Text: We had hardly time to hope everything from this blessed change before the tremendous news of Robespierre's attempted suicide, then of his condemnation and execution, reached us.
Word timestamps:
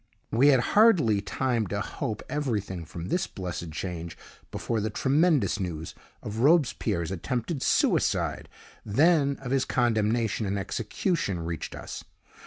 We 0.31 0.47
had 0.47 0.61
hardly 0.73 1.21
time 1.21 1.67
to 1.67 1.79
hope 1.79 2.23
everything 2.27 2.85
from 2.85 3.09
this 3.09 3.27
blessed 3.27 3.71
change 3.71 4.17
before 4.49 4.81
the 4.81 4.89
tremendous 4.89 5.59
news 5.59 5.93
of 6.23 6.39
Robespierre's 6.39 7.11
attempted 7.11 7.61
suicide, 7.61 8.49
then 8.83 9.37
of 9.41 9.51
his 9.51 9.63
condemnation 9.63 10.47
and 10.47 10.57
execution, 10.57 11.41
reached 11.45 11.75
us. 11.75 12.03